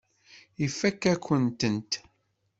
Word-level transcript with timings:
Ifakk-akent-tent. 0.65 1.91